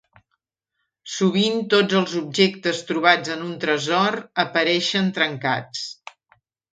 Sovint, 1.15 1.59
tots 1.73 1.97
els 1.99 2.15
objectes 2.21 2.79
trobats 2.87 3.33
en 3.35 3.43
un 3.49 3.51
tresor 3.65 4.17
apareixen 4.45 5.13
trencats. 5.19 5.85